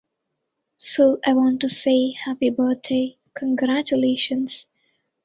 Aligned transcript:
So 0.77 1.19
I 1.23 1.33
want 1.33 1.61
to 1.61 1.69
say, 1.69 2.13
Happy 2.13 2.49
birthday, 2.49 3.19
congratulations. 3.35 4.65